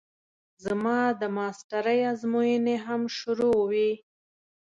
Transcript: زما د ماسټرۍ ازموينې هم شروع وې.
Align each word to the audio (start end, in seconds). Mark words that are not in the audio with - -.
زما 0.63 0.99
د 1.21 1.21
ماسټرۍ 1.37 1.99
ازموينې 2.11 2.75
هم 2.85 3.01
شروع 3.17 3.59
وې. 3.69 3.91